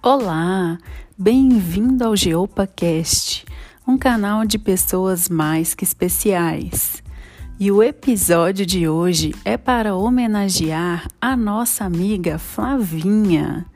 Olá, 0.00 0.78
bem-vindo 1.18 2.04
ao 2.04 2.14
GeopaCast, 2.14 3.44
um 3.84 3.98
canal 3.98 4.46
de 4.46 4.56
pessoas 4.56 5.28
mais 5.28 5.74
que 5.74 5.82
especiais. 5.82 7.02
E 7.58 7.72
o 7.72 7.82
episódio 7.82 8.64
de 8.64 8.86
hoje 8.86 9.34
é 9.44 9.56
para 9.56 9.96
homenagear 9.96 11.08
a 11.20 11.36
nossa 11.36 11.84
amiga 11.84 12.38
Flavinha. 12.38 13.66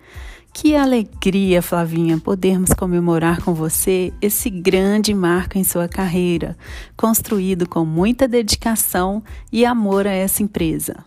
Que 0.55 0.77
alegria, 0.77 1.61
Flavinha, 1.61 2.17
podermos 2.19 2.73
comemorar 2.73 3.43
com 3.43 3.53
você 3.53 4.13
esse 4.23 4.49
grande 4.49 5.13
marco 5.13 5.59
em 5.59 5.65
sua 5.65 5.89
carreira, 5.89 6.57
construído 6.97 7.69
com 7.69 7.85
muita 7.85 8.29
dedicação 8.29 9.25
e 9.51 9.67
amor 9.67 10.07
a 10.07 10.13
essa 10.13 10.41
empresa. 10.41 11.05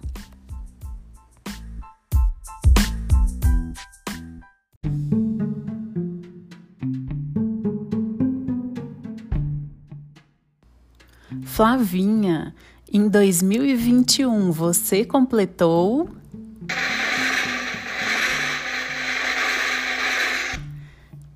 Flavinha, 11.55 12.53
em 12.91 13.07
2021 13.07 14.51
você 14.51 15.05
completou. 15.05 16.09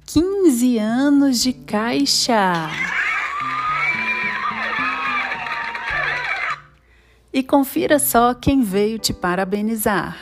Quinze 0.05 0.77
anos 0.77 1.39
de 1.39 1.53
caixa. 1.53 2.69
E 7.31 7.41
confira 7.41 7.97
só 7.97 8.33
quem 8.33 8.61
veio 8.61 8.99
te 8.99 9.13
parabenizar. 9.13 10.17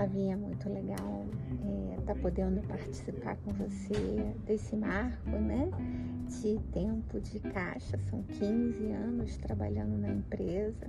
Flavinha, 0.00 0.34
muito 0.34 0.66
legal 0.66 1.26
estar 1.98 2.12
é, 2.12 2.14
tá 2.14 2.14
podendo 2.14 2.66
participar 2.66 3.36
com 3.44 3.50
você 3.52 4.32
desse 4.46 4.74
marco, 4.74 5.28
né? 5.28 5.70
De 6.26 6.58
tempo 6.72 7.20
de 7.20 7.38
caixa, 7.38 7.98
são 8.08 8.22
15 8.22 8.92
anos 8.92 9.36
trabalhando 9.36 9.98
na 9.98 10.08
empresa. 10.08 10.86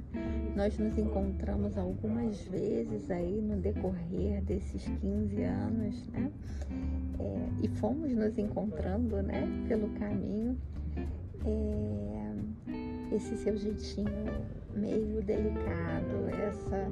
Nós 0.55 0.77
nos 0.77 0.97
encontramos 0.97 1.77
algumas 1.77 2.41
vezes 2.43 3.11
aí 3.11 3.41
no 3.41 3.57
decorrer 3.57 4.41
desses 4.45 4.85
15 5.01 5.43
anos, 5.43 6.07
né? 6.07 6.31
É, 7.19 7.65
e 7.65 7.67
fomos 7.67 8.15
nos 8.15 8.37
encontrando, 8.37 9.21
né? 9.21 9.43
Pelo 9.67 9.89
caminho. 9.95 10.57
É, 11.45 12.00
esse 13.11 13.35
seu 13.37 13.57
jeitinho 13.57 14.07
meio 14.75 15.21
delicado, 15.21 16.29
essa 16.47 16.87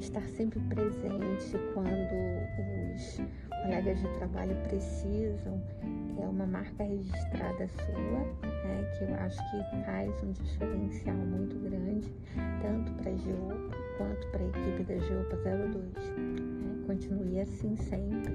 estar 0.00 0.26
sempre 0.28 0.58
presente 0.60 1.56
quando 1.74 2.94
os 2.94 3.20
colegas 3.62 4.00
de 4.00 4.08
trabalho 4.18 4.56
precisam, 4.68 5.60
é 6.18 6.26
uma 6.26 6.46
marca 6.46 6.82
registrada 6.82 7.68
sua, 7.68 8.20
né, 8.64 8.90
que 8.98 9.04
eu 9.04 9.14
acho 9.14 9.38
que 9.50 9.84
faz 9.84 10.22
um 10.22 10.32
diferencial 10.32 11.16
muito 11.16 11.56
grande, 11.58 12.12
tanto 12.62 12.92
para 12.94 13.10
a 13.10 13.16
Geopa 13.16 13.76
quanto 13.96 14.26
para 14.28 14.40
a 14.40 14.48
equipe 14.48 14.82
da 14.84 14.98
Geopa 14.98 15.36
02. 15.36 16.18
Né? 16.18 16.84
Continue 16.86 17.40
assim 17.40 17.76
sempre, 17.76 18.34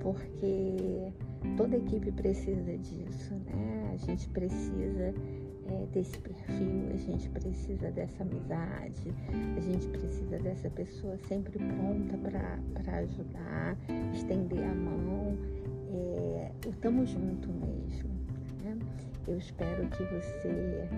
porque 0.00 1.12
toda 1.56 1.76
equipe 1.76 2.12
precisa 2.12 2.76
disso, 2.78 3.34
né? 3.46 3.90
A 3.92 3.96
gente 3.96 4.28
precisa 4.28 5.14
é, 5.90 5.92
desse 5.92 6.18
perfil, 6.18 6.90
a 6.92 6.96
gente 6.96 7.28
precisa 7.30 7.90
dessa 7.90 8.22
amizade, 8.22 9.12
a 9.56 9.60
gente 9.60 9.88
precisa 9.88 10.38
dessa 10.38 10.70
pessoa 10.70 11.16
sempre 11.28 11.58
pronta 11.58 12.16
para 12.18 12.98
ajudar, 12.98 13.76
estender 14.14 14.64
a 14.64 14.74
mão. 14.74 15.36
É, 15.92 16.50
estamos 16.68 17.10
junto 17.10 17.48
mesmo. 17.48 18.10
Né? 18.62 18.78
Eu 19.26 19.38
espero 19.38 19.88
que 19.88 20.02
você 20.04 20.88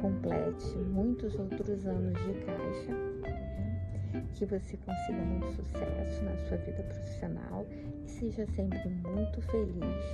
complete 0.00 0.76
muitos 0.78 1.38
outros 1.38 1.86
anos 1.86 2.14
de 2.24 2.34
caixa, 2.44 2.92
né? 3.22 4.26
que 4.34 4.44
você 4.44 4.76
consiga 4.78 5.18
muito 5.18 5.46
sucesso 5.52 6.24
na 6.24 6.36
sua 6.48 6.56
vida 6.58 6.82
profissional 6.82 7.66
e 8.04 8.10
seja 8.10 8.46
sempre 8.46 8.88
muito 8.88 9.40
feliz 9.42 10.04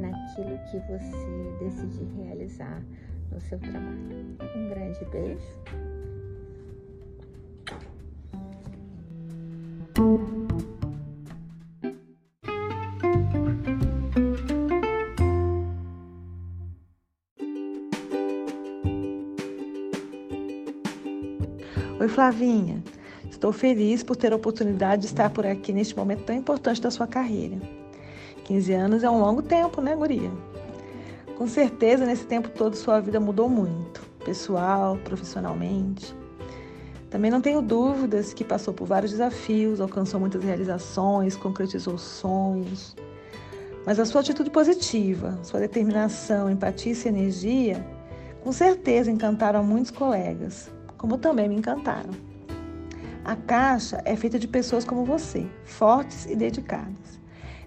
naquilo 0.00 0.58
que 0.70 0.78
você 0.88 1.64
decidir 1.64 2.06
realizar 2.24 2.82
no 3.30 3.40
seu 3.40 3.58
trabalho. 3.58 4.36
Um 4.56 4.68
grande 4.68 5.04
beijo. 5.06 5.42
Oi, 21.98 22.08
Flavinha. 22.08 22.82
Estou 23.28 23.52
feliz 23.52 24.02
por 24.02 24.16
ter 24.16 24.32
a 24.32 24.36
oportunidade 24.36 25.02
de 25.02 25.08
estar 25.08 25.30
por 25.30 25.46
aqui 25.46 25.72
neste 25.72 25.96
momento 25.96 26.24
tão 26.24 26.36
importante 26.36 26.80
da 26.80 26.90
sua 26.90 27.06
carreira. 27.06 27.56
15 28.44 28.72
anos 28.72 29.02
é 29.02 29.10
um 29.10 29.18
longo 29.18 29.42
tempo, 29.42 29.80
né, 29.80 29.96
Guria? 29.96 30.30
Com 31.36 31.46
certeza, 31.46 32.06
nesse 32.06 32.24
tempo 32.24 32.48
todo, 32.48 32.74
sua 32.76 32.98
vida 32.98 33.20
mudou 33.20 33.46
muito, 33.46 34.00
pessoal, 34.24 34.96
profissionalmente. 35.04 36.16
Também 37.10 37.30
não 37.30 37.42
tenho 37.42 37.60
dúvidas 37.60 38.32
que 38.32 38.42
passou 38.42 38.72
por 38.72 38.86
vários 38.86 39.12
desafios, 39.12 39.78
alcançou 39.78 40.18
muitas 40.18 40.42
realizações, 40.42 41.36
concretizou 41.36 41.98
sonhos. 41.98 42.96
Mas 43.84 44.00
a 44.00 44.06
sua 44.06 44.22
atitude 44.22 44.48
positiva, 44.48 45.38
sua 45.42 45.60
determinação, 45.60 46.50
empatia 46.50 46.94
e 46.94 47.08
energia, 47.08 47.86
com 48.42 48.50
certeza 48.50 49.10
encantaram 49.10 49.62
muitos 49.62 49.90
colegas, 49.90 50.70
como 50.96 51.18
também 51.18 51.50
me 51.50 51.56
encantaram. 51.56 52.10
A 53.24 53.36
Caixa 53.36 54.00
é 54.06 54.16
feita 54.16 54.38
de 54.38 54.48
pessoas 54.48 54.84
como 54.86 55.04
você, 55.04 55.46
fortes 55.64 56.24
e 56.26 56.34
dedicadas. 56.34 57.20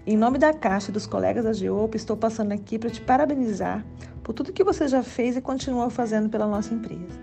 Em 0.06 0.16
nome 0.16 0.38
da 0.38 0.54
Caixa 0.54 0.90
e 0.90 0.94
dos 0.94 1.06
colegas 1.06 1.44
da 1.44 1.52
Geopa, 1.52 1.94
estou 1.94 2.16
passando 2.16 2.52
aqui 2.52 2.78
para 2.78 2.88
te 2.88 3.02
parabenizar 3.02 3.84
por 4.22 4.32
tudo 4.32 4.52
que 4.52 4.64
você 4.64 4.88
já 4.88 5.02
fez 5.02 5.36
e 5.36 5.42
continua 5.42 5.90
fazendo 5.90 6.30
pela 6.30 6.46
nossa 6.46 6.72
empresa. 6.72 7.20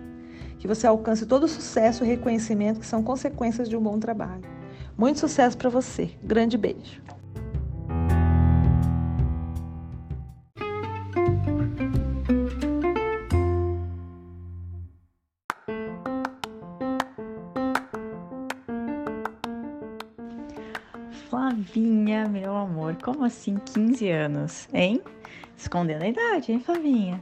Que 0.59 0.67
você 0.67 0.85
alcance 0.85 1.25
todo 1.25 1.45
o 1.45 1.47
sucesso 1.47 2.05
e 2.05 2.07
reconhecimento 2.07 2.79
que 2.79 2.85
são 2.85 3.01
consequências 3.01 3.67
de 3.67 3.75
um 3.75 3.81
bom 3.81 3.99
trabalho. 3.99 4.43
Muito 4.95 5.19
sucesso 5.19 5.57
para 5.57 5.71
você. 5.71 6.11
Grande 6.23 6.55
beijo. 6.55 7.01
Flavinha, 21.29 22.25
meu 22.25 22.55
amor, 22.55 22.95
como 23.03 23.25
assim 23.25 23.57
15 23.73 24.09
anos, 24.09 24.69
hein? 24.73 25.01
Escondendo 25.57 26.03
a 26.03 26.07
idade, 26.07 26.53
hein, 26.53 26.59
Flavinha? 26.61 27.21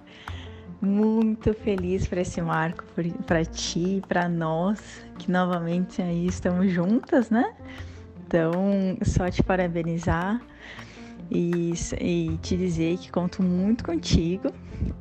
Muito 0.79 1.53
feliz 1.55 2.07
por 2.07 2.19
esse 2.19 2.39
marco, 2.39 2.83
para 3.25 3.43
ti, 3.43 4.03
para 4.07 4.29
nós, 4.29 5.03
que 5.17 5.31
novamente 5.31 6.03
aí 6.03 6.27
estamos 6.27 6.71
juntas, 6.71 7.31
né? 7.31 7.55
Então, 8.27 8.53
só 9.03 9.27
te 9.31 9.41
parabenizar 9.41 10.39
e, 11.31 11.73
e 11.99 12.37
te 12.43 12.55
dizer 12.55 12.97
que 12.99 13.11
conto 13.11 13.41
muito 13.41 13.83
contigo, 13.83 14.51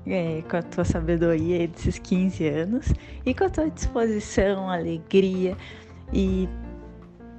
é, 0.06 0.42
com 0.48 0.56
a 0.56 0.62
tua 0.62 0.84
sabedoria 0.84 1.68
desses 1.68 1.98
15 1.98 2.48
anos 2.48 2.94
e 3.26 3.34
com 3.34 3.44
a 3.44 3.50
tua 3.50 3.68
disposição, 3.68 4.70
alegria 4.70 5.56
e 6.10 6.48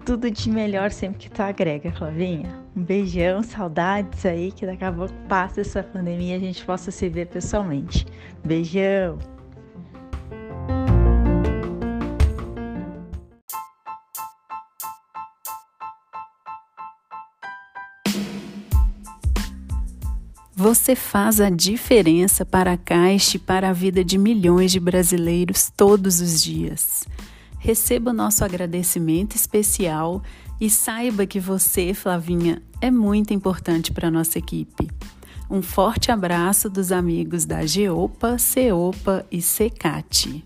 tudo 0.05 0.29
de 0.29 0.51
melhor 0.51 0.91
sempre 0.91 1.17
que 1.17 1.29
tu 1.31 1.41
agrega, 1.41 1.91
Flavinha. 1.91 2.63
Um 2.77 2.83
beijão, 2.83 3.41
saudades 3.41 4.23
aí, 4.23 4.51
que 4.51 4.63
daqui 4.63 4.85
a 4.85 4.91
pouco 4.91 5.13
passa 5.27 5.61
essa 5.61 5.81
pandemia 5.81 6.35
e 6.35 6.37
a 6.37 6.39
gente 6.39 6.63
possa 6.63 6.91
se 6.91 7.09
ver 7.09 7.25
pessoalmente. 7.25 8.05
Beijão! 8.43 9.17
Você 20.53 20.95
faz 20.95 21.41
a 21.41 21.49
diferença 21.49 22.45
para 22.45 22.73
a 22.73 22.77
Caixa 22.77 23.37
e 23.37 23.39
para 23.39 23.69
a 23.69 23.73
vida 23.73 24.03
de 24.03 24.17
milhões 24.17 24.71
de 24.71 24.79
brasileiros 24.79 25.71
todos 25.75 26.21
os 26.21 26.41
dias. 26.41 27.05
Receba 27.65 28.11
o 28.11 28.13
nosso 28.13 28.45
agradecimento 28.45 29.35
especial 29.35 30.21
e 30.61 30.69
saiba 30.69 31.25
que 31.25 31.39
você, 31.39 31.95
Flavinha, 31.95 32.61
é 32.79 32.91
muito 32.91 33.33
importante 33.33 33.91
para 33.91 34.07
a 34.07 34.11
nossa 34.11 34.37
equipe. 34.37 34.87
Um 35.49 35.63
forte 35.63 36.11
abraço 36.11 36.69
dos 36.69 36.91
amigos 36.91 37.43
da 37.43 37.65
Geopa, 37.65 38.37
Ceopa 38.37 39.25
e 39.31 39.41
Secate. 39.41 40.43